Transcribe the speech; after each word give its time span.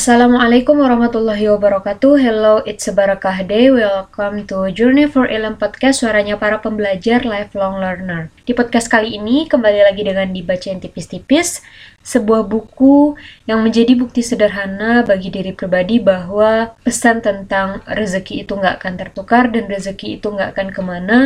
Assalamualaikum 0.00 0.80
warahmatullahi 0.80 1.44
wabarakatuh. 1.52 2.16
Hello, 2.16 2.64
it's 2.64 2.88
a 2.88 2.92
Barakah 2.96 3.44
Day. 3.44 3.68
Welcome 3.68 4.48
to 4.48 4.72
Journey 4.72 5.04
for 5.04 5.28
Ilm 5.28 5.60
Podcast, 5.60 6.00
suaranya 6.00 6.40
para 6.40 6.56
pembelajar 6.56 7.28
lifelong 7.28 7.76
learner. 7.76 8.32
Di 8.48 8.56
podcast 8.56 8.88
kali 8.88 9.20
ini, 9.20 9.44
kembali 9.44 9.84
lagi 9.84 10.00
dengan 10.00 10.32
dibacain 10.32 10.80
tipis-tipis, 10.80 11.60
sebuah 12.00 12.48
buku 12.48 13.14
yang 13.44 13.60
menjadi 13.60 13.92
bukti 13.92 14.24
sederhana 14.24 15.04
bagi 15.04 15.28
diri 15.28 15.52
pribadi 15.52 16.00
bahwa 16.00 16.72
pesan 16.80 17.20
tentang 17.20 17.84
rezeki 17.84 18.48
itu 18.48 18.56
nggak 18.56 18.80
akan 18.80 18.94
tertukar 18.96 19.52
dan 19.52 19.68
rezeki 19.68 20.16
itu 20.16 20.26
nggak 20.32 20.56
akan 20.56 20.68
ke 20.72 20.80
mana, 20.80 21.18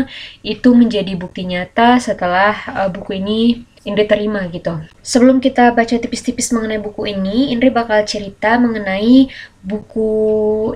itu 0.43 0.75
menjadi 0.75 1.15
bukti 1.15 1.47
nyata 1.47 2.03
setelah 2.03 2.55
uh, 2.75 2.91
buku 2.91 3.23
ini 3.23 3.41
Indri 3.85 4.09
terima 4.09 4.49
gitu. 4.49 4.81
Sebelum 5.05 5.45
kita 5.45 5.69
baca 5.77 5.93
tipis-tipis 6.01 6.57
mengenai 6.57 6.81
buku 6.81 7.05
ini, 7.05 7.53
Indri 7.53 7.69
bakal 7.69 8.01
cerita 8.09 8.57
mengenai 8.57 9.29
buku 9.61 10.09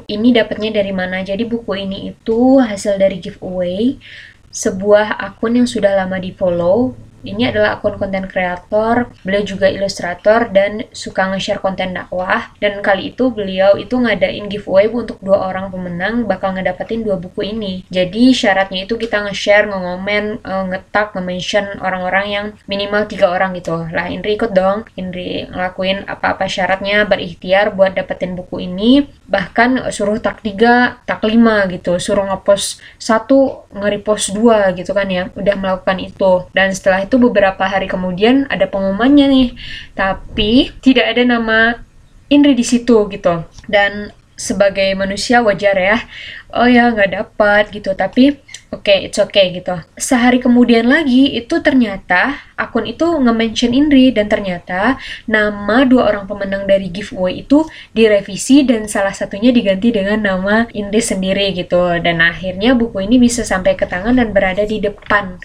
ini 0.05 0.29
dapatnya 0.37 0.77
dari 0.77 0.93
mana. 0.93 1.25
Jadi 1.25 1.49
buku 1.49 1.73
ini 1.73 2.13
itu 2.13 2.61
hasil 2.61 3.01
dari 3.01 3.17
giveaway 3.17 3.97
sebuah 4.53 5.25
akun 5.25 5.57
yang 5.57 5.69
sudah 5.69 5.97
lama 5.97 6.21
di 6.21 6.37
follow 6.37 6.93
ini 7.27 7.51
adalah 7.51 7.79
akun 7.79 7.99
konten 7.99 8.31
kreator, 8.31 9.11
beliau 9.27 9.43
juga 9.43 9.67
ilustrator 9.67 10.49
dan 10.53 10.87
suka 10.95 11.27
nge-share 11.35 11.59
konten 11.59 11.97
dakwah. 11.97 12.53
Dan 12.63 12.79
kali 12.85 13.11
itu 13.15 13.31
beliau 13.35 13.75
itu 13.75 13.99
ngadain 13.99 14.47
giveaway 14.47 14.87
untuk 14.89 15.19
dua 15.19 15.51
orang 15.51 15.73
pemenang 15.73 16.29
bakal 16.29 16.55
ngedapetin 16.55 17.03
dua 17.03 17.19
buku 17.19 17.51
ini. 17.51 17.83
Jadi 17.91 18.31
syaratnya 18.31 18.87
itu 18.87 18.95
kita 18.95 19.25
nge-share, 19.27 19.67
nge-ngomen, 19.67 20.43
uh, 20.45 20.65
nge-tag, 20.71 21.17
nge-mention 21.17 21.81
orang-orang 21.83 22.27
yang 22.29 22.47
minimal 22.71 23.07
tiga 23.11 23.33
orang 23.33 23.57
gitu. 23.59 23.89
Lah 23.91 24.07
Indri 24.07 24.39
ikut 24.39 24.55
dong, 24.55 24.87
Indri 24.95 25.49
ngelakuin 25.49 26.07
apa-apa 26.07 26.47
syaratnya, 26.47 27.09
berikhtiar 27.09 27.75
buat 27.75 27.97
dapetin 27.97 28.39
buku 28.39 28.69
ini. 28.69 29.09
Bahkan 29.29 29.91
suruh 29.91 30.21
tag 30.23 30.41
tiga, 30.41 31.03
tag 31.05 31.21
lima 31.25 31.67
gitu, 31.69 31.99
suruh 31.99 32.25
nge-post 32.29 32.81
satu, 32.97 33.69
nge-repost 33.75 34.33
dua 34.37 34.73
gitu 34.77 34.93
kan 34.93 35.09
ya. 35.09 35.29
Udah 35.35 35.55
melakukan 35.59 35.99
itu. 36.01 36.49
Dan 36.53 36.73
setelah 36.73 37.08
itu 37.09 37.17
beberapa 37.17 37.65
hari 37.65 37.89
kemudian 37.89 38.45
ada 38.53 38.69
pengumumannya 38.69 39.27
nih. 39.33 39.49
Tapi 39.97 40.77
tidak 40.85 41.17
ada 41.17 41.23
nama 41.25 41.81
Indri 42.29 42.53
di 42.53 42.63
situ 42.63 43.09
gitu. 43.09 43.49
Dan 43.65 44.13
sebagai 44.39 44.95
manusia 44.95 45.43
wajar 45.43 45.75
ya 45.75 45.99
oh 46.55 46.71
ya 46.71 46.89
nggak 46.95 47.11
dapat 47.13 47.65
gitu. 47.75 47.93
Tapi 47.93 48.39
oke 48.71 48.87
okay, 48.87 49.11
it's 49.11 49.19
okay 49.19 49.53
gitu. 49.53 49.77
Sehari 49.99 50.39
kemudian 50.41 50.87
lagi 50.89 51.37
itu 51.37 51.61
ternyata 51.61 52.41
akun 52.55 52.87
itu 52.89 53.05
nge-mention 53.05 53.75
Indri 53.75 54.15
dan 54.15 54.31
ternyata 54.31 54.97
nama 55.29 55.85
dua 55.85 56.09
orang 56.15 56.25
pemenang 56.31 56.65
dari 56.65 56.89
giveaway 56.89 57.45
itu 57.45 57.67
direvisi 57.93 58.65
dan 58.65 58.87
salah 58.87 59.13
satunya 59.13 59.51
diganti 59.53 59.93
dengan 59.93 60.23
nama 60.23 60.65
Indri 60.73 61.03
sendiri 61.03 61.53
gitu. 61.53 61.99
Dan 62.01 62.23
akhirnya 62.23 62.73
buku 62.79 63.05
ini 63.05 63.21
bisa 63.21 63.43
sampai 63.43 63.75
ke 63.75 63.85
tangan 63.85 64.17
dan 64.17 64.33
berada 64.33 64.65
di 64.65 64.81
depan 64.81 65.37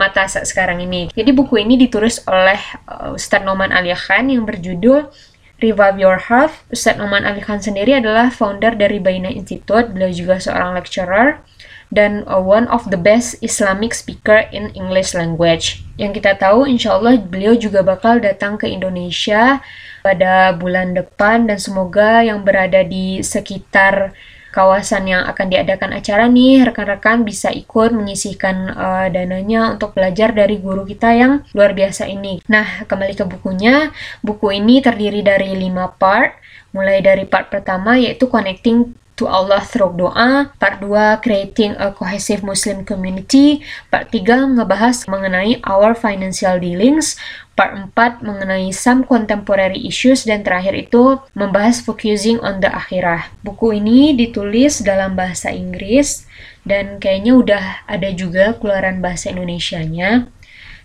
mata 0.00 0.24
sekarang 0.24 0.80
ini. 0.80 1.12
Jadi 1.12 1.36
buku 1.36 1.60
ini 1.60 1.76
ditulis 1.76 2.24
oleh 2.24 2.56
uh, 2.88 3.12
Ustadz 3.12 3.44
Noman 3.44 3.68
Ali 3.68 3.92
Khan 3.92 4.32
yang 4.32 4.48
berjudul 4.48 5.12
Revive 5.60 6.00
Your 6.00 6.16
Heart. 6.16 6.72
Ustadz 6.72 6.96
Noman 6.96 7.28
Ali 7.28 7.44
Khan 7.44 7.60
sendiri 7.60 7.92
adalah 8.00 8.32
founder 8.32 8.72
dari 8.72 8.96
Baina 8.96 9.28
Institute. 9.28 9.92
Beliau 9.92 10.08
juga 10.08 10.40
seorang 10.40 10.72
lecturer 10.72 11.44
dan 11.92 12.24
uh, 12.24 12.40
one 12.40 12.64
of 12.72 12.88
the 12.88 12.96
best 12.96 13.36
Islamic 13.44 13.92
speaker 13.92 14.48
in 14.54 14.72
English 14.72 15.12
language. 15.12 15.84
Yang 16.00 16.22
kita 16.22 16.40
tahu, 16.40 16.64
insya 16.64 16.96
Allah 16.96 17.20
beliau 17.20 17.58
juga 17.58 17.84
bakal 17.84 18.22
datang 18.22 18.56
ke 18.56 18.70
Indonesia 18.70 19.60
pada 20.00 20.56
bulan 20.56 20.96
depan 20.96 21.44
dan 21.44 21.60
semoga 21.60 22.24
yang 22.24 22.40
berada 22.40 22.80
di 22.80 23.20
sekitar 23.20 24.16
kawasan 24.50 25.06
yang 25.06 25.22
akan 25.26 25.46
diadakan 25.48 25.96
acara 25.96 26.26
nih, 26.26 26.66
rekan-rekan 26.66 27.22
bisa 27.22 27.48
ikut 27.54 27.94
menyisihkan 27.94 28.74
uh, 28.74 29.06
dananya 29.08 29.74
untuk 29.74 29.94
belajar 29.94 30.34
dari 30.34 30.58
guru 30.58 30.82
kita 30.84 31.14
yang 31.14 31.32
luar 31.54 31.72
biasa 31.72 32.10
ini. 32.10 32.42
Nah, 32.50 32.84
kembali 32.86 33.14
ke 33.14 33.24
bukunya. 33.26 33.94
Buku 34.20 34.50
ini 34.54 34.82
terdiri 34.82 35.22
dari 35.22 35.54
lima 35.54 35.90
part, 35.94 36.36
mulai 36.70 37.02
dari 37.02 37.26
part 37.26 37.50
pertama 37.50 37.98
yaitu 37.98 38.30
connecting 38.30 38.94
to 39.20 39.28
Allah 39.28 39.60
through 39.60 40.00
doa, 40.00 40.48
part 40.56 40.80
2 40.80 41.20
creating 41.20 41.76
a 41.76 41.92
cohesive 41.92 42.40
Muslim 42.40 42.88
community, 42.88 43.60
part 43.92 44.08
3 44.08 44.56
ngebahas 44.56 45.04
mengenai 45.04 45.60
our 45.68 45.92
financial 45.92 46.56
dealings, 46.56 47.20
part 47.52 47.76
4 47.92 48.24
mengenai 48.24 48.72
some 48.72 49.04
contemporary 49.04 49.84
issues. 49.84 50.24
Dan 50.24 50.40
terakhir 50.40 50.72
itu 50.72 51.20
membahas 51.36 51.84
focusing 51.84 52.40
on 52.40 52.64
the 52.64 52.72
akhirah. 52.72 53.28
Buku 53.44 53.76
ini 53.76 54.16
ditulis 54.16 54.80
dalam 54.80 55.12
bahasa 55.12 55.52
Inggris. 55.52 56.24
Dan 56.64 57.00
kayaknya 57.00 57.32
udah 57.36 57.64
ada 57.88 58.08
juga 58.12 58.56
keluaran 58.56 59.04
bahasa 59.04 59.32
Indonesianya. 59.32 60.28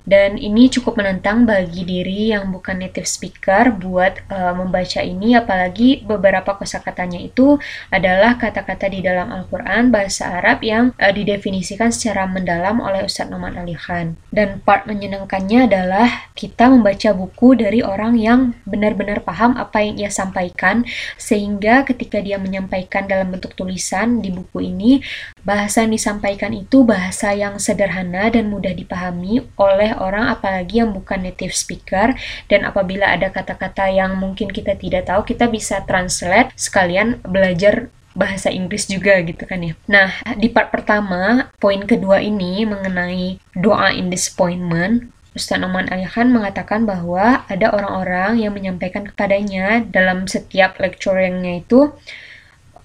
Dan 0.06 0.38
ini 0.38 0.70
cukup 0.70 1.02
menantang 1.02 1.50
bagi 1.50 1.82
diri 1.82 2.30
yang 2.30 2.54
bukan 2.54 2.78
native 2.78 3.10
speaker 3.10 3.74
buat 3.74 4.22
uh, 4.30 4.54
membaca 4.54 5.02
ini, 5.02 5.34
apalagi 5.34 6.06
beberapa 6.06 6.54
kosakatanya 6.54 7.18
itu 7.26 7.58
adalah 7.90 8.38
kata-kata 8.38 8.86
di 8.86 9.02
dalam 9.02 9.34
Al-Quran 9.34 9.90
bahasa 9.90 10.38
Arab 10.38 10.62
yang 10.62 10.94
uh, 11.02 11.10
didefinisikan 11.10 11.90
secara 11.90 12.30
mendalam 12.30 12.78
oleh 12.86 13.02
Ustadz 13.02 13.34
Noman 13.34 13.58
Ali 13.58 13.74
Khan. 13.74 14.14
Dan 14.30 14.62
part 14.62 14.86
menyenangkannya 14.86 15.66
adalah 15.66 16.30
kita 16.38 16.70
membaca 16.70 17.10
buku 17.18 17.58
dari 17.58 17.82
orang 17.82 18.14
yang 18.22 18.54
benar-benar 18.70 19.26
paham 19.26 19.58
apa 19.58 19.82
yang 19.82 19.98
ia 19.98 20.14
sampaikan, 20.14 20.86
sehingga 21.18 21.82
ketika 21.82 22.22
dia 22.22 22.38
menyampaikan 22.38 23.10
dalam 23.10 23.34
bentuk 23.34 23.58
tulisan 23.58 24.22
di 24.22 24.30
buku 24.30 24.70
ini, 24.70 25.02
bahasa 25.46 25.86
yang 25.86 25.94
disampaikan 25.94 26.52
itu 26.52 26.82
bahasa 26.82 27.32
yang 27.32 27.62
sederhana 27.62 28.34
dan 28.34 28.50
mudah 28.50 28.74
dipahami 28.74 29.46
oleh 29.56 29.94
orang 29.96 30.34
apalagi 30.34 30.82
yang 30.82 30.92
bukan 30.92 31.22
native 31.22 31.54
speaker 31.54 32.18
dan 32.50 32.66
apabila 32.66 33.14
ada 33.14 33.30
kata-kata 33.30 33.94
yang 33.94 34.18
mungkin 34.18 34.50
kita 34.50 34.74
tidak 34.74 35.06
tahu 35.06 35.22
kita 35.22 35.46
bisa 35.46 35.86
translate 35.86 36.50
sekalian 36.58 37.22
belajar 37.22 37.94
bahasa 38.16 38.50
Inggris 38.50 38.88
juga 38.88 39.20
gitu 39.22 39.44
kan 39.44 39.60
ya. 39.60 39.74
Nah, 39.92 40.10
di 40.40 40.48
part 40.48 40.72
pertama, 40.72 41.52
poin 41.60 41.84
kedua 41.84 42.24
ini 42.24 42.64
mengenai 42.64 43.38
doa 43.60 43.92
in 43.92 44.08
disappointment, 44.08 45.12
Ustaz 45.36 45.60
Noman 45.60 45.92
Ali 45.92 46.08
Khan 46.08 46.32
mengatakan 46.32 46.88
bahwa 46.88 47.44
ada 47.52 47.76
orang-orang 47.76 48.40
yang 48.40 48.56
menyampaikan 48.56 49.04
kepadanya 49.04 49.84
dalam 49.84 50.32
setiap 50.32 50.80
lecturingnya 50.80 51.60
itu 51.60 51.92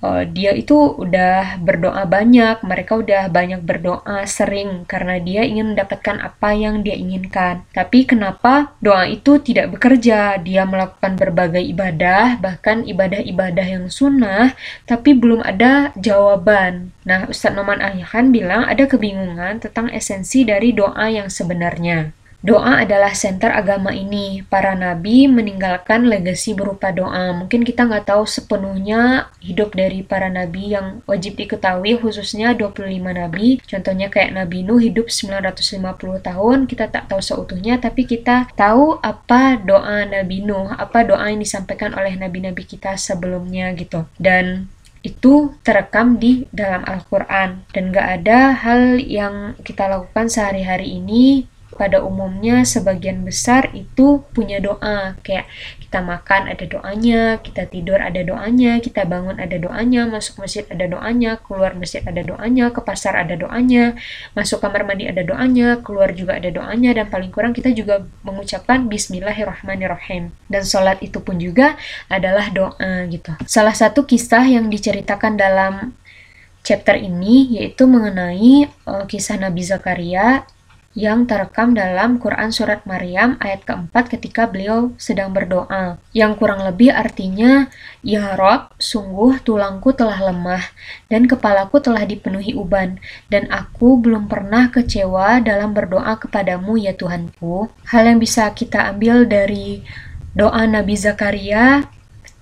uh, 0.04 0.24
dia 0.26 0.52
itu 0.56 0.76
udah 0.76 1.60
berdoa 1.60 2.04
banyak, 2.04 2.60
mereka 2.64 3.00
udah 3.00 3.28
banyak 3.28 3.60
berdoa 3.64 4.24
sering 4.26 4.84
karena 4.84 5.20
dia 5.20 5.42
ingin 5.46 5.76
mendapatkan 5.76 6.20
apa 6.20 6.52
yang 6.56 6.80
dia 6.84 6.96
inginkan. 6.96 7.64
Tapi 7.72 8.08
kenapa 8.08 8.74
doa 8.80 9.06
itu 9.08 9.40
tidak 9.40 9.76
bekerja? 9.76 10.40
Dia 10.40 10.64
melakukan 10.68 11.16
berbagai 11.16 11.62
ibadah, 11.62 12.40
bahkan 12.40 12.84
ibadah-ibadah 12.84 13.66
yang 13.66 13.86
sunnah, 13.88 14.56
tapi 14.88 15.16
belum 15.16 15.44
ada 15.44 15.92
jawaban. 15.96 16.92
Nah, 17.04 17.28
Ustadz 17.28 17.56
Noman 17.56 17.80
Ahyan 17.80 18.32
bilang 18.32 18.68
ada 18.68 18.84
kebingungan 18.84 19.60
tentang 19.60 19.88
esensi 19.88 20.44
dari 20.44 20.76
doa 20.76 21.08
yang 21.08 21.32
sebenarnya. 21.32 22.19
Doa 22.40 22.88
adalah 22.88 23.12
senter 23.12 23.52
agama 23.52 23.92
ini. 23.92 24.40
Para 24.48 24.72
nabi 24.72 25.28
meninggalkan 25.28 26.08
legasi 26.08 26.56
berupa 26.56 26.88
doa. 26.88 27.36
Mungkin 27.36 27.68
kita 27.68 27.84
nggak 27.84 28.08
tahu 28.08 28.24
sepenuhnya 28.24 29.28
hidup 29.44 29.76
dari 29.76 30.00
para 30.00 30.32
nabi 30.32 30.72
yang 30.72 31.04
wajib 31.04 31.36
diketahui, 31.36 32.00
khususnya 32.00 32.56
25 32.56 32.88
nabi. 33.12 33.60
Contohnya 33.60 34.08
kayak 34.08 34.32
Nabi 34.32 34.64
Nuh 34.64 34.80
hidup 34.80 35.12
950 35.12 35.84
tahun, 36.24 36.58
kita 36.64 36.88
tak 36.88 37.12
tahu 37.12 37.20
seutuhnya, 37.20 37.76
tapi 37.76 38.08
kita 38.08 38.48
tahu 38.56 38.96
apa 39.04 39.60
doa 39.60 40.08
Nabi 40.08 40.40
Nuh, 40.40 40.72
apa 40.72 41.04
doa 41.04 41.28
yang 41.28 41.44
disampaikan 41.44 41.92
oleh 41.92 42.16
nabi-nabi 42.16 42.64
kita 42.64 42.96
sebelumnya 42.96 43.68
gitu. 43.76 44.08
Dan 44.16 44.72
itu 45.00 45.56
terekam 45.64 46.16
di 46.20 46.44
dalam 46.52 46.84
Al-Quran 46.84 47.64
dan 47.72 47.84
gak 47.88 48.08
ada 48.20 48.52
hal 48.52 49.00
yang 49.00 49.56
kita 49.64 49.88
lakukan 49.88 50.28
sehari-hari 50.28 51.00
ini 51.00 51.48
pada 51.74 52.02
umumnya 52.02 52.66
sebagian 52.66 53.22
besar 53.22 53.70
itu 53.74 54.24
punya 54.34 54.58
doa. 54.58 55.14
Kayak 55.22 55.46
kita 55.90 56.06
makan 56.06 56.46
ada 56.46 56.64
doanya 56.70 57.42
kita 57.42 57.66
tidur 57.66 57.98
ada 57.98 58.22
doanya 58.22 58.78
kita 58.78 59.02
bangun 59.02 59.42
ada 59.42 59.58
doanya 59.58 60.06
masuk 60.06 60.38
masjid 60.38 60.62
ada 60.70 60.86
doanya 60.86 61.42
keluar 61.42 61.74
masjid 61.74 61.98
ada 62.06 62.22
doanya 62.22 62.70
ke 62.70 62.78
pasar 62.78 63.18
ada 63.18 63.34
doanya 63.34 63.98
masuk 64.38 64.62
kamar 64.62 64.86
mandi 64.86 65.10
ada 65.10 65.26
doanya 65.26 65.82
keluar 65.82 66.14
juga 66.14 66.38
ada 66.38 66.46
doanya 66.46 66.94
dan 66.94 67.10
paling 67.10 67.34
kurang 67.34 67.50
kita 67.50 67.74
juga 67.74 68.06
mengucapkan 68.22 68.86
Bismillahirrahmanirrahim. 68.86 70.30
Dan 70.46 70.62
sholat 70.62 71.02
itu 71.02 71.18
pun 71.18 71.42
juga 71.42 71.74
adalah 72.06 72.46
doa 72.54 73.10
gitu. 73.10 73.34
Salah 73.50 73.74
satu 73.74 74.06
kisah 74.06 74.46
yang 74.46 74.70
diceritakan 74.70 75.34
dalam 75.34 75.98
chapter 76.62 76.94
ini 76.94 77.58
yaitu 77.58 77.90
mengenai 77.90 78.70
uh, 78.86 79.04
kisah 79.10 79.42
Nabi 79.42 79.66
Zakaria 79.66 80.46
yang 80.90 81.22
terekam 81.30 81.70
dalam 81.70 82.18
Quran 82.18 82.50
Surat 82.50 82.82
Maryam 82.82 83.38
ayat 83.38 83.62
keempat 83.62 84.10
ketika 84.10 84.50
beliau 84.50 84.90
sedang 84.98 85.30
berdoa. 85.30 86.02
Yang 86.10 86.42
kurang 86.42 86.66
lebih 86.66 86.90
artinya, 86.90 87.70
Ya 88.02 88.34
Rob, 88.34 88.74
sungguh 88.74 89.38
tulangku 89.46 89.94
telah 89.94 90.18
lemah 90.18 90.66
dan 91.06 91.30
kepalaku 91.30 91.78
telah 91.78 92.02
dipenuhi 92.02 92.58
uban, 92.58 92.98
dan 93.30 93.46
aku 93.54 94.02
belum 94.02 94.26
pernah 94.26 94.74
kecewa 94.74 95.38
dalam 95.38 95.70
berdoa 95.70 96.18
kepadamu 96.18 96.74
ya 96.74 96.90
Tuhanku. 96.90 97.70
Hal 97.86 98.10
yang 98.10 98.18
bisa 98.18 98.50
kita 98.50 98.90
ambil 98.90 99.30
dari 99.30 99.86
doa 100.34 100.66
Nabi 100.66 100.98
Zakaria, 100.98 101.86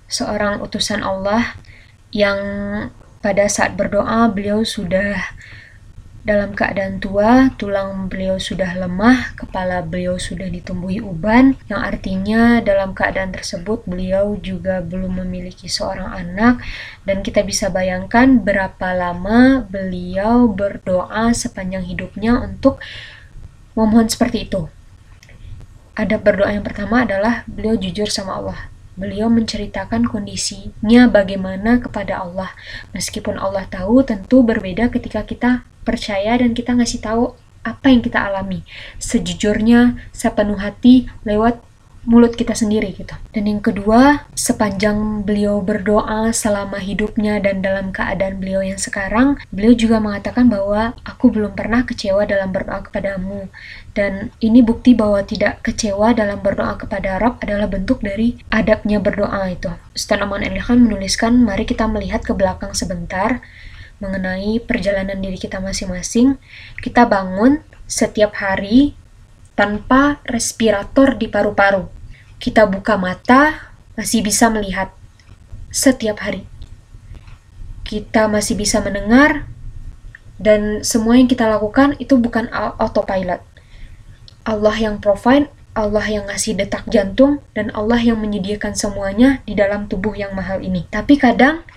seorang 0.09 0.57
utusan 0.65 1.05
Allah 1.05 1.53
yang 2.09 2.41
pada 3.21 3.45
saat 3.45 3.77
berdoa 3.77 4.25
beliau 4.33 4.65
sudah 4.65 5.21
dalam 6.19 6.51
keadaan 6.51 6.99
tua, 6.99 7.47
tulang 7.55 8.11
beliau 8.11 8.35
sudah 8.35 8.75
lemah, 8.75 9.33
kepala 9.39 9.79
beliau 9.79 10.19
sudah 10.19 10.51
ditumbuhi 10.51 10.99
uban, 10.99 11.55
yang 11.71 11.79
artinya 11.79 12.59
dalam 12.59 12.91
keadaan 12.91 13.31
tersebut 13.31 13.87
beliau 13.87 14.35
juga 14.43 14.83
belum 14.83 15.23
memiliki 15.23 15.71
seorang 15.71 16.11
anak, 16.11 16.59
dan 17.07 17.23
kita 17.23 17.39
bisa 17.47 17.71
bayangkan 17.71 18.39
berapa 18.43 18.91
lama 18.91 19.63
beliau 19.63 20.51
berdoa 20.51 21.31
sepanjang 21.31 21.87
hidupnya 21.87 22.35
untuk 22.35 22.83
memohon 23.79 24.11
seperti 24.11 24.51
itu. 24.51 24.67
Ada 25.95 26.19
berdoa 26.19 26.51
yang 26.51 26.63
pertama 26.63 27.07
adalah 27.07 27.47
beliau 27.47 27.79
jujur 27.79 28.11
sama 28.11 28.39
Allah. 28.39 28.78
Beliau 28.99 29.31
menceritakan 29.31 30.11
kondisinya 30.11 31.07
bagaimana 31.07 31.79
kepada 31.79 32.19
Allah. 32.19 32.51
Meskipun 32.91 33.39
Allah 33.39 33.63
tahu 33.71 34.03
tentu 34.03 34.43
berbeda 34.43 34.91
ketika 34.91 35.23
kita 35.23 35.63
percaya 35.87 36.35
dan 36.35 36.51
kita 36.51 36.75
ngasih 36.75 36.99
tahu 36.99 37.31
apa 37.63 37.91
yang 37.91 37.99
kita 37.99 38.19
alami 38.19 38.63
sejujurnya 38.99 39.99
sepenuh 40.15 40.59
hati 40.59 41.11
lewat 41.27 41.59
mulut 42.09 42.33
kita 42.33 42.57
sendiri 42.57 42.89
gitu. 42.97 43.13
Dan 43.29 43.45
yang 43.45 43.61
kedua, 43.61 44.25
sepanjang 44.33 45.21
beliau 45.21 45.61
berdoa 45.61 46.33
selama 46.33 46.81
hidupnya 46.81 47.37
dan 47.37 47.61
dalam 47.61 47.93
keadaan 47.93 48.41
beliau 48.41 48.65
yang 48.65 48.81
sekarang, 48.81 49.37
beliau 49.53 49.77
juga 49.77 50.01
mengatakan 50.01 50.49
bahwa 50.49 50.97
aku 51.05 51.29
belum 51.29 51.53
pernah 51.53 51.85
kecewa 51.85 52.25
dalam 52.25 52.49
berdoa 52.49 52.81
kepadamu. 52.89 53.45
Dan 53.93 54.33
ini 54.41 54.65
bukti 54.65 54.97
bahwa 54.97 55.21
tidak 55.21 55.61
kecewa 55.61 56.17
dalam 56.17 56.41
berdoa 56.41 56.81
kepada 56.81 57.21
Rob 57.21 57.37
adalah 57.45 57.69
bentuk 57.69 58.01
dari 58.01 58.41
adabnya 58.49 58.97
berdoa 58.97 59.45
itu. 59.53 59.69
Ustaz 59.93 60.17
Elihan 60.17 60.81
menuliskan, 60.81 61.45
mari 61.45 61.69
kita 61.69 61.85
melihat 61.85 62.25
ke 62.25 62.33
belakang 62.33 62.73
sebentar 62.73 63.45
mengenai 63.99 64.63
perjalanan 64.63 65.19
diri 65.19 65.35
kita 65.35 65.59
masing-masing, 65.59 66.39
kita 66.79 67.03
bangun 67.03 67.59
setiap 67.85 68.39
hari 68.39 68.95
tanpa 69.59 70.23
respirator 70.23 71.19
di 71.19 71.27
paru-paru. 71.27 71.98
Kita 72.39 72.63
buka 72.63 72.95
mata, 72.95 73.71
masih 73.99 74.23
bisa 74.23 74.47
melihat 74.47 74.95
setiap 75.69 76.23
hari. 76.23 76.47
Kita 77.83 78.31
masih 78.31 78.55
bisa 78.55 78.79
mendengar, 78.79 79.43
dan 80.39 80.87
semua 80.87 81.19
yang 81.19 81.27
kita 81.27 81.51
lakukan 81.51 81.99
itu 81.99 82.15
bukan 82.15 82.47
autopilot. 82.79 83.43
Allah 84.47 84.75
yang 84.79 85.03
provide, 85.03 85.51
Allah 85.75 86.07
yang 86.07 86.31
ngasih 86.31 86.55
detak 86.55 86.87
jantung, 86.87 87.43
dan 87.51 87.75
Allah 87.75 87.99
yang 87.99 88.15
menyediakan 88.23 88.71
semuanya 88.71 89.43
di 89.43 89.53
dalam 89.53 89.91
tubuh 89.91 90.15
yang 90.15 90.31
mahal 90.31 90.63
ini. 90.63 90.87
Tapi 90.87 91.19
kadang 91.19 91.67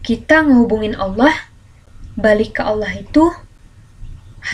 kita 0.00 0.48
ngehubungin 0.48 0.96
Allah, 0.96 1.32
balik 2.16 2.56
ke 2.56 2.62
Allah 2.64 2.90
itu 2.96 3.28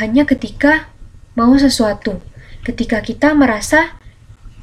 hanya 0.02 0.26
ketika 0.26 0.90
mau 1.38 1.54
sesuatu. 1.54 2.18
Ketika 2.66 2.98
kita 2.98 3.32
merasa 3.32 3.94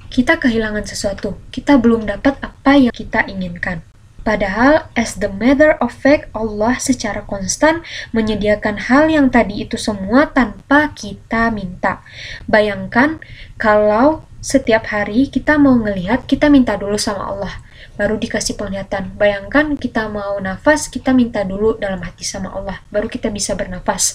kita 0.07 0.39
kehilangan 0.39 0.87
sesuatu, 0.87 1.37
kita 1.51 1.75
belum 1.77 2.07
dapat 2.07 2.39
apa 2.39 2.73
yang 2.79 2.93
kita 2.95 3.27
inginkan. 3.27 3.83
Padahal, 4.27 4.91
as 4.91 5.15
the 5.15 5.31
matter 5.31 5.79
of 5.79 5.95
fact, 5.95 6.27
Allah 6.35 6.75
secara 6.83 7.23
konstan 7.23 7.79
menyediakan 8.11 8.91
hal 8.91 9.07
yang 9.07 9.31
tadi 9.31 9.63
itu 9.63 9.79
semua 9.79 10.27
tanpa 10.27 10.91
kita 10.91 11.47
minta. 11.47 12.03
Bayangkan 12.43 13.23
kalau 13.55 14.27
setiap 14.43 14.91
hari 14.91 15.31
kita 15.31 15.55
mau 15.55 15.79
ngelihat, 15.79 16.27
kita 16.27 16.51
minta 16.51 16.75
dulu 16.75 16.99
sama 16.99 17.23
Allah 17.23 17.66
baru 17.97 18.15
dikasih 18.15 18.55
penglihatan. 18.55 19.17
Bayangkan 19.17 19.73
kita 19.75 20.07
mau 20.07 20.37
nafas, 20.37 20.87
kita 20.87 21.11
minta 21.11 21.41
dulu 21.41 21.75
dalam 21.81 21.99
hati 22.05 22.23
sama 22.23 22.53
Allah, 22.53 22.79
baru 22.93 23.09
kita 23.09 23.33
bisa 23.33 23.57
bernafas. 23.57 24.13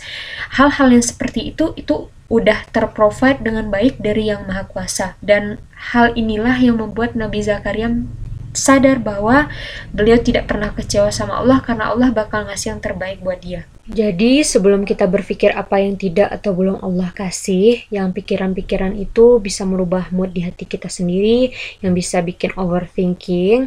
Hal-hal 0.54 0.94
yang 0.94 1.04
seperti 1.04 1.52
itu, 1.52 1.74
itu 1.74 2.08
udah 2.32 2.64
terprovide 2.72 3.44
dengan 3.44 3.68
baik 3.68 4.00
dari 4.00 4.32
Yang 4.32 4.48
Maha 4.48 4.64
Kuasa. 4.64 5.18
Dan 5.20 5.60
hal 5.92 6.16
inilah 6.16 6.56
yang 6.56 6.80
membuat 6.80 7.12
Nabi 7.12 7.44
Zakaria 7.44 7.92
sadar 8.52 9.00
bahwa 9.00 9.48
beliau 9.90 10.20
tidak 10.20 10.48
pernah 10.48 10.70
kecewa 10.72 11.08
sama 11.08 11.40
Allah 11.40 11.64
karena 11.64 11.88
Allah 11.88 12.12
bakal 12.12 12.44
ngasih 12.46 12.76
yang 12.76 12.80
terbaik 12.84 13.24
buat 13.24 13.40
dia. 13.40 13.64
Jadi 13.88 14.46
sebelum 14.46 14.86
kita 14.86 15.10
berpikir 15.10 15.50
apa 15.56 15.82
yang 15.82 15.98
tidak 15.98 16.30
atau 16.30 16.54
belum 16.54 16.78
Allah 16.80 17.10
kasih, 17.10 17.82
yang 17.90 18.14
pikiran-pikiran 18.14 18.94
itu 18.94 19.42
bisa 19.42 19.66
merubah 19.66 20.06
mood 20.14 20.30
di 20.30 20.46
hati 20.46 20.68
kita 20.68 20.86
sendiri, 20.86 21.50
yang 21.82 21.90
bisa 21.90 22.22
bikin 22.22 22.54
overthinking, 22.54 23.66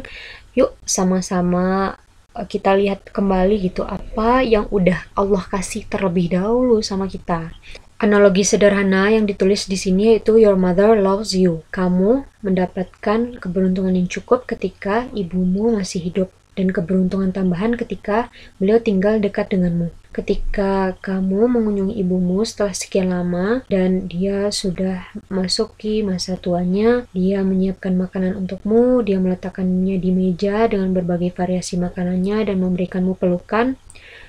yuk 0.56 0.72
sama-sama 0.88 1.98
eh, 2.32 2.46
kita 2.48 2.72
lihat 2.72 3.12
kembali 3.12 3.60
gitu 3.68 3.84
apa 3.84 4.40
yang 4.40 4.64
udah 4.72 5.04
Allah 5.12 5.44
kasih 5.44 5.84
terlebih 5.84 6.32
dahulu 6.32 6.80
sama 6.80 7.04
kita. 7.04 7.52
Analogi 7.96 8.44
sederhana 8.44 9.08
yang 9.08 9.24
ditulis 9.24 9.64
di 9.64 9.80
sini 9.80 10.12
yaitu 10.12 10.36
Your 10.36 10.52
mother 10.52 11.00
loves 11.00 11.32
you. 11.32 11.64
Kamu 11.72 12.28
mendapatkan 12.44 13.40
keberuntungan 13.40 13.96
yang 13.96 14.04
cukup 14.04 14.44
ketika 14.44 15.08
ibumu 15.16 15.72
masih 15.72 16.04
hidup 16.04 16.28
dan 16.60 16.76
keberuntungan 16.76 17.32
tambahan 17.32 17.72
ketika 17.72 18.28
beliau 18.60 18.76
tinggal 18.84 19.16
dekat 19.16 19.48
denganmu. 19.48 19.96
Ketika 20.12 20.92
kamu 21.00 21.48
mengunjungi 21.48 21.96
ibumu 21.96 22.44
setelah 22.44 22.76
sekian 22.76 23.16
lama 23.16 23.64
dan 23.72 24.04
dia 24.12 24.52
sudah 24.52 25.08
masuki 25.32 26.04
masa 26.04 26.36
tuanya, 26.36 27.08
dia 27.16 27.40
menyiapkan 27.40 27.96
makanan 27.96 28.36
untukmu, 28.44 29.00
dia 29.08 29.16
meletakkannya 29.16 29.96
di 29.96 30.12
meja 30.12 30.68
dengan 30.68 30.92
berbagai 30.92 31.32
variasi 31.32 31.80
makanannya 31.80 32.44
dan 32.44 32.60
memberikanmu 32.60 33.16
pelukan. 33.16 33.80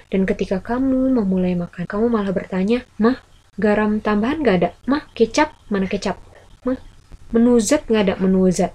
Dan 0.07 0.23
ketika 0.23 0.63
kamu 0.63 1.19
memulai 1.19 1.51
makan, 1.59 1.83
kamu 1.83 2.07
malah 2.07 2.31
bertanya, 2.31 2.87
"Mah, 2.95 3.19
garam 3.57 3.99
tambahan 3.99 4.41
gak 4.45 4.57
ada? 4.63 4.69
Mah 4.85 5.09
kecap. 5.17 5.53
Mana 5.67 5.89
kecap? 5.89 6.17
Mah 6.63 6.79
menu 7.33 7.59
Z 7.59 7.89
gak 7.89 8.07
ada 8.07 8.13
menu 8.17 8.47
Z 8.47 8.71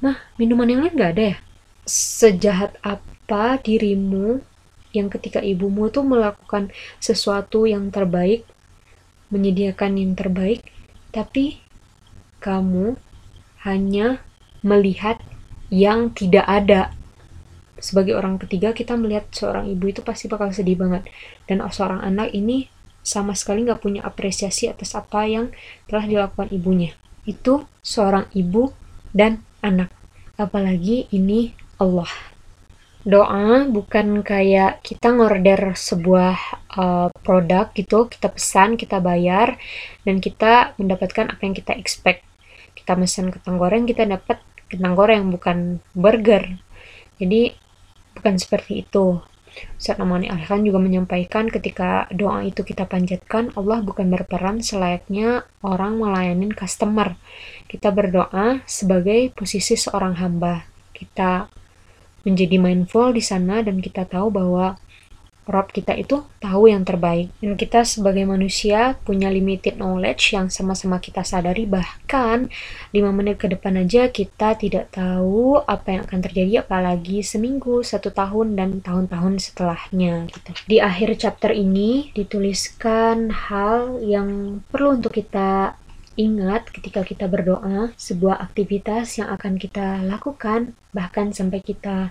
mah 0.00 0.20
minuman 0.36 0.68
yang 0.68 0.80
lain 0.84 0.96
gak 0.96 1.12
ada 1.16 1.24
ya? 1.34 1.36
Sejahat 1.86 2.76
apa 2.84 3.56
dirimu 3.62 4.42
yang 4.92 5.08
ketika 5.12 5.40
ibumu 5.40 5.88
tuh 5.92 6.04
melakukan 6.04 6.72
sesuatu 7.00 7.68
yang 7.68 7.92
terbaik 7.92 8.48
menyediakan 9.28 9.98
yang 9.98 10.12
terbaik 10.14 10.62
tapi 11.10 11.58
kamu 12.38 12.94
hanya 13.64 14.22
melihat 14.62 15.18
yang 15.72 16.12
tidak 16.12 16.46
ada? 16.46 16.94
Sebagai 17.76 18.16
orang 18.16 18.40
ketiga 18.40 18.72
kita 18.72 18.96
melihat 18.96 19.28
seorang 19.34 19.68
ibu 19.68 19.90
itu 19.90 20.00
pasti 20.00 20.30
bakal 20.30 20.54
sedih 20.54 20.78
banget. 20.78 21.08
Dan 21.44 21.60
seorang 21.66 22.00
anak 22.00 22.32
ini 22.32 22.70
sama 23.06 23.38
sekali 23.38 23.62
nggak 23.62 23.78
punya 23.78 24.02
apresiasi 24.02 24.66
atas 24.66 24.98
apa 24.98 25.22
yang 25.30 25.54
telah 25.86 26.02
dilakukan 26.10 26.50
ibunya. 26.50 26.90
Itu 27.22 27.70
seorang 27.78 28.26
ibu 28.34 28.74
dan 29.14 29.46
anak. 29.62 29.94
Apalagi 30.34 31.06
ini 31.14 31.54
Allah. 31.78 32.10
Doa 33.06 33.62
bukan 33.70 34.26
kayak 34.26 34.82
kita 34.82 35.14
ngorder 35.14 35.78
sebuah 35.78 36.34
uh, 36.74 37.08
produk 37.22 37.70
gitu, 37.70 38.10
kita 38.10 38.34
pesan, 38.34 38.74
kita 38.74 38.98
bayar, 38.98 39.54
dan 40.02 40.18
kita 40.18 40.74
mendapatkan 40.74 41.30
apa 41.30 41.38
yang 41.46 41.54
kita 41.54 41.78
expect. 41.78 42.26
Kita 42.74 42.98
pesan 42.98 43.30
kentang 43.30 43.62
goreng, 43.62 43.86
kita 43.86 44.02
dapat 44.10 44.42
kentang 44.66 44.98
goreng, 44.98 45.30
bukan 45.30 45.78
burger. 45.94 46.58
Jadi, 47.22 47.54
bukan 48.18 48.34
seperti 48.42 48.82
itu 48.82 49.22
Ustaz 49.76 49.96
Amani 49.96 50.28
Alhan 50.28 50.64
juga 50.64 50.76
menyampaikan 50.80 51.48
ketika 51.48 52.08
doa 52.12 52.44
itu 52.44 52.60
kita 52.64 52.84
panjatkan, 52.84 53.52
Allah 53.56 53.80
bukan 53.80 54.08
berperan 54.08 54.60
selayaknya 54.60 55.48
orang 55.64 56.00
melayani 56.00 56.52
customer. 56.52 57.16
Kita 57.66 57.92
berdoa 57.92 58.60
sebagai 58.68 59.32
posisi 59.32 59.76
seorang 59.76 60.16
hamba. 60.20 60.64
Kita 60.92 61.48
menjadi 62.26 62.58
mindful 62.58 63.14
di 63.14 63.22
sana 63.22 63.62
dan 63.62 63.78
kita 63.78 64.02
tahu 64.02 64.34
bahwa 64.34 64.76
Rob 65.46 65.70
kita 65.70 65.94
itu 65.94 66.26
tahu 66.42 66.66
yang 66.66 66.82
terbaik. 66.82 67.30
Dan 67.38 67.54
kita 67.54 67.86
sebagai 67.86 68.26
manusia 68.26 68.98
punya 69.06 69.30
limited 69.30 69.78
knowledge 69.78 70.34
yang 70.34 70.50
sama-sama 70.50 70.98
kita 70.98 71.22
sadari 71.22 71.64
bahkan 71.64 72.50
5 72.90 72.98
menit 73.14 73.38
ke 73.38 73.46
depan 73.46 73.78
aja 73.78 74.10
kita 74.10 74.58
tidak 74.58 74.90
tahu 74.90 75.62
apa 75.62 75.96
yang 75.96 76.02
akan 76.04 76.20
terjadi 76.20 76.66
apalagi 76.66 77.22
seminggu, 77.22 77.86
satu 77.86 78.10
tahun, 78.10 78.58
dan 78.58 78.82
tahun-tahun 78.82 79.38
setelahnya 79.38 80.26
gitu. 80.34 80.50
Di 80.66 80.82
akhir 80.82 81.14
chapter 81.22 81.54
ini 81.54 82.10
dituliskan 82.10 83.30
hal 83.30 84.02
yang 84.02 84.60
perlu 84.66 84.98
untuk 84.98 85.14
kita 85.14 85.78
ingat 86.16 86.72
ketika 86.72 87.04
kita 87.04 87.28
berdoa, 87.28 87.92
sebuah 87.94 88.40
aktivitas 88.40 89.20
yang 89.20 89.28
akan 89.30 89.60
kita 89.60 90.00
lakukan 90.02 90.72
bahkan 90.96 91.30
sampai 91.30 91.60
kita 91.60 92.10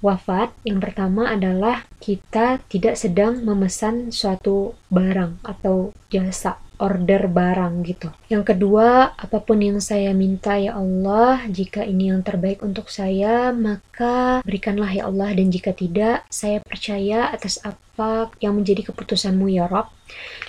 wafat, 0.00 0.52
yang 0.64 0.80
pertama 0.80 1.28
adalah 1.30 1.84
kita 2.00 2.60
tidak 2.68 2.96
sedang 2.96 3.44
memesan 3.44 4.12
suatu 4.12 4.76
barang 4.88 5.40
atau 5.44 5.92
jasa 6.08 6.60
order 6.80 7.28
barang 7.28 7.84
gitu. 7.84 8.08
Yang 8.32 8.56
kedua, 8.56 9.12
apa 9.12 9.38
pun 9.44 9.60
yang 9.60 9.78
saya 9.84 10.16
minta 10.16 10.56
ya 10.56 10.80
Allah, 10.80 11.44
jika 11.52 11.84
ini 11.84 12.08
yang 12.08 12.24
terbaik 12.24 12.64
untuk 12.64 12.88
saya, 12.88 13.52
maka 13.52 14.40
berikanlah 14.42 14.88
ya 14.88 15.06
Allah 15.06 15.30
dan 15.36 15.52
jika 15.52 15.76
tidak, 15.76 16.24
saya 16.32 16.64
percaya 16.64 17.28
atas 17.28 17.60
apa 17.60 18.32
yang 18.40 18.56
menjadi 18.56 18.90
keputusanmu 18.90 19.52
ya 19.52 19.68
Rob. 19.68 19.92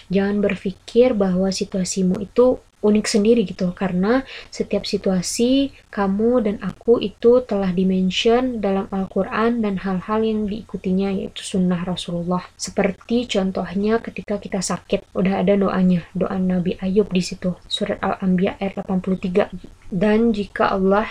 Jangan 0.07 0.39
berpikir 0.39 1.13
bahwa 1.13 1.51
situasimu 1.51 2.23
itu 2.23 2.63
unik 2.81 3.05
sendiri 3.07 3.41
gitu. 3.45 3.71
Karena 3.71 4.25
setiap 4.49 4.83
situasi 4.83 5.71
kamu 5.93 6.45
dan 6.45 6.55
aku 6.59 6.97
itu 6.97 7.45
telah 7.45 7.69
dimention 7.71 8.59
dalam 8.59 8.89
Al-Quran 8.89 9.61
dan 9.61 9.81
hal-hal 9.81 10.19
yang 10.21 10.49
diikutinya 10.49 11.13
yaitu 11.13 11.41
sunnah 11.45 11.81
Rasulullah. 11.85 12.43
Seperti 12.57 13.29
contohnya 13.29 14.01
ketika 14.01 14.41
kita 14.41 14.59
sakit 14.59 15.07
udah 15.13 15.41
ada 15.45 15.53
doanya 15.55 16.03
doa 16.17 16.35
Nabi 16.35 16.75
Ayub 16.81 17.07
di 17.13 17.21
situ 17.21 17.53
surat 17.69 18.01
Al-Anbiya 18.01 18.57
ayat 18.57 18.81
83 18.83 19.53
dan 19.93 20.33
jika 20.33 20.73
Allah 20.73 21.07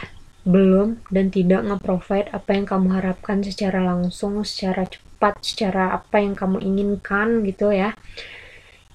belum 0.49 1.05
dan 1.13 1.29
tidak 1.29 1.69
nge-provide 1.69 2.33
apa 2.33 2.51
yang 2.57 2.65
kamu 2.65 2.89
harapkan 2.97 3.45
secara 3.45 3.85
langsung 3.85 4.41
secara 4.41 4.89
cepat 4.89 5.37
secara 5.45 5.93
apa 6.01 6.17
yang 6.17 6.33
kamu 6.33 6.65
inginkan 6.65 7.45
gitu 7.45 7.69
ya 7.77 7.93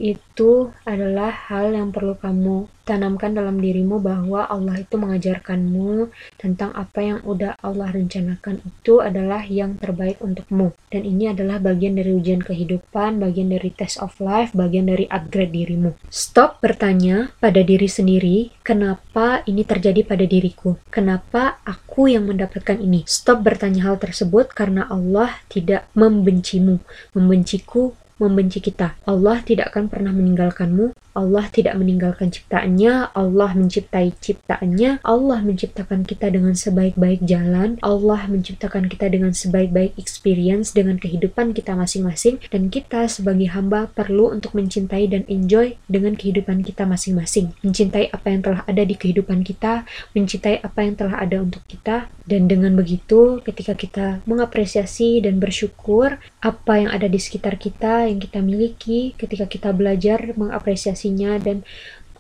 itu 0.02 0.76
adalah 0.84 1.32
hal 1.32 1.72
yang 1.72 1.96
perlu 1.96 2.20
kamu 2.20 2.68
tanamkan 2.86 3.34
dalam 3.34 3.58
dirimu 3.58 3.98
bahwa 3.98 4.46
Allah 4.46 4.78
itu 4.78 4.96
mengajarkanmu 4.96 6.14
tentang 6.38 6.70
apa 6.78 7.02
yang 7.02 7.20
udah 7.26 7.58
Allah 7.66 7.90
rencanakan 7.90 8.62
itu 8.62 9.02
adalah 9.02 9.42
yang 9.50 9.82
terbaik 9.82 10.22
untukmu. 10.22 10.72
Dan 10.94 11.04
ini 11.04 11.34
adalah 11.34 11.58
bagian 11.58 11.98
dari 11.98 12.14
ujian 12.14 12.46
kehidupan, 12.46 13.18
bagian 13.18 13.50
dari 13.50 13.74
test 13.74 13.98
of 14.00 14.14
life, 14.22 14.54
bagian 14.54 14.86
dari 14.86 15.10
upgrade 15.10 15.52
dirimu. 15.52 15.98
Stop 16.14 16.62
bertanya 16.62 17.34
pada 17.42 17.66
diri 17.66 17.90
sendiri, 17.90 18.54
kenapa 18.62 19.42
ini 19.50 19.66
terjadi 19.66 20.06
pada 20.06 20.24
diriku? 20.30 20.78
Kenapa 20.94 21.58
aku 21.66 22.14
yang 22.14 22.30
mendapatkan 22.30 22.78
ini? 22.78 23.04
Stop 23.10 23.42
bertanya 23.42 23.90
hal 23.90 23.98
tersebut 23.98 24.54
karena 24.54 24.86
Allah 24.86 25.42
tidak 25.50 25.90
membencimu. 25.98 26.78
Membenciku 27.18 27.98
membenci 28.18 28.64
kita. 28.64 28.96
Allah 29.04 29.44
tidak 29.44 29.76
akan 29.76 29.92
pernah 29.92 30.12
meninggalkanmu. 30.16 30.96
Allah 31.16 31.48
tidak 31.48 31.80
meninggalkan 31.80 32.28
ciptaannya. 32.32 33.16
Allah 33.16 33.52
menciptai 33.56 34.12
ciptaannya. 34.20 35.00
Allah 35.04 35.40
menciptakan 35.40 36.04
kita 36.04 36.28
dengan 36.28 36.56
sebaik-baik 36.56 37.24
jalan. 37.24 37.80
Allah 37.80 38.28
menciptakan 38.28 38.92
kita 38.92 39.08
dengan 39.08 39.32
sebaik-baik 39.32 39.96
experience 39.96 40.76
dengan 40.76 41.00
kehidupan 41.00 41.56
kita 41.56 41.76
masing-masing. 41.76 42.44
Dan 42.52 42.68
kita 42.68 43.08
sebagai 43.08 43.48
hamba 43.56 43.88
perlu 43.92 44.32
untuk 44.32 44.56
mencintai 44.56 45.08
dan 45.08 45.24
enjoy 45.32 45.80
dengan 45.88 46.20
kehidupan 46.20 46.68
kita 46.68 46.84
masing-masing. 46.84 47.56
Mencintai 47.64 48.12
apa 48.12 48.28
yang 48.32 48.42
telah 48.44 48.62
ada 48.68 48.84
di 48.84 48.96
kehidupan 49.00 49.48
kita. 49.48 49.88
Mencintai 50.12 50.60
apa 50.64 50.84
yang 50.84 50.96
telah 51.00 51.16
ada 51.20 51.40
untuk 51.40 51.64
kita. 51.68 52.12
Dan 52.26 52.50
dengan 52.50 52.74
begitu, 52.74 53.40
ketika 53.46 53.78
kita 53.78 54.08
mengapresiasi 54.26 55.22
dan 55.22 55.38
bersyukur 55.38 56.18
apa 56.42 56.74
yang 56.82 56.90
ada 56.90 57.06
di 57.06 57.22
sekitar 57.22 57.62
kita, 57.62 58.10
yang 58.10 58.18
kita 58.18 58.42
miliki 58.42 59.14
ketika 59.14 59.46
kita 59.46 59.70
belajar 59.70 60.34
mengapresiasinya 60.34 61.38
dan 61.38 61.62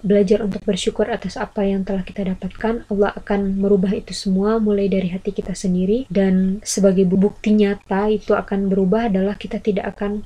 belajar 0.06 0.46
untuk 0.46 0.62
bersyukur 0.62 1.10
atas 1.10 1.34
apa 1.34 1.66
yang 1.66 1.82
telah 1.82 2.06
kita 2.06 2.22
dapatkan, 2.22 2.86
Allah 2.94 3.18
akan 3.18 3.58
merubah 3.58 3.90
itu 3.98 4.14
semua 4.14 4.62
mulai 4.62 4.86
dari 4.86 5.10
hati 5.10 5.34
kita 5.34 5.58
sendiri 5.58 6.06
dan 6.14 6.62
sebagai 6.62 7.10
bukti 7.10 7.58
nyata 7.58 8.14
itu 8.14 8.38
akan 8.38 8.70
berubah 8.70 9.10
adalah 9.10 9.34
kita 9.34 9.58
tidak 9.58 9.98
akan 9.98 10.22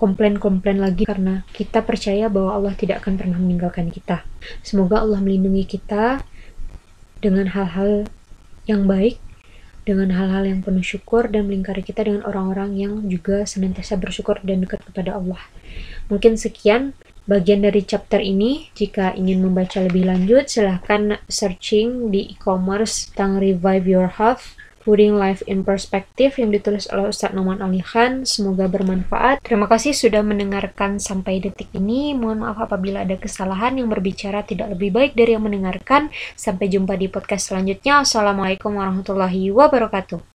komplain-komplain 0.00 0.80
lagi 0.80 1.04
karena 1.04 1.44
kita 1.52 1.84
percaya 1.84 2.32
bahwa 2.32 2.56
Allah 2.56 2.72
tidak 2.72 3.04
akan 3.04 3.20
pernah 3.20 3.36
meninggalkan 3.36 3.92
kita. 3.92 4.24
Semoga 4.64 5.04
Allah 5.04 5.20
melindungi 5.20 5.68
kita 5.68 6.24
dengan 7.20 7.52
hal-hal 7.52 8.08
yang 8.70 8.86
baik 8.86 9.18
dengan 9.82 10.14
hal-hal 10.14 10.46
yang 10.46 10.60
penuh 10.62 10.84
syukur 10.84 11.26
dan 11.26 11.50
melingkari 11.50 11.82
kita 11.82 12.06
dengan 12.06 12.22
orang-orang 12.22 12.78
yang 12.78 12.94
juga 13.10 13.42
senantiasa 13.42 13.98
bersyukur 13.98 14.38
dan 14.46 14.62
dekat 14.62 14.86
kepada 14.86 15.18
Allah. 15.18 15.40
Mungkin 16.06 16.38
sekian 16.38 16.94
bagian 17.30 17.62
dari 17.62 17.82
chapter 17.86 18.18
ini. 18.18 18.70
Jika 18.74 19.14
ingin 19.14 19.42
membaca 19.42 19.78
lebih 19.82 20.06
lanjut, 20.06 20.50
silahkan 20.50 21.18
searching 21.30 22.10
di 22.10 22.34
e-commerce 22.34 23.10
tentang 23.10 23.38
Revive 23.38 23.86
Your 23.86 24.10
Health 24.10 24.58
Putting 24.90 25.14
Life 25.14 25.46
in 25.46 25.62
Perspective 25.62 26.34
yang 26.34 26.50
ditulis 26.50 26.90
oleh 26.90 27.14
Ustadz 27.14 27.30
Noman 27.30 27.62
Ali 27.62 27.78
Khan. 27.78 28.26
Semoga 28.26 28.66
bermanfaat. 28.66 29.38
Terima 29.38 29.70
kasih 29.70 29.94
sudah 29.94 30.18
mendengarkan 30.26 30.98
sampai 30.98 31.38
detik 31.38 31.70
ini. 31.78 32.10
Mohon 32.10 32.50
maaf 32.50 32.58
apabila 32.58 33.06
ada 33.06 33.14
kesalahan 33.14 33.78
yang 33.78 33.86
berbicara 33.86 34.42
tidak 34.42 34.74
lebih 34.74 34.90
baik 34.90 35.14
dari 35.14 35.38
yang 35.38 35.46
mendengarkan. 35.46 36.10
Sampai 36.34 36.66
jumpa 36.66 36.98
di 36.98 37.06
podcast 37.06 37.54
selanjutnya. 37.54 38.02
Assalamualaikum 38.02 38.74
warahmatullahi 38.74 39.54
wabarakatuh. 39.54 40.26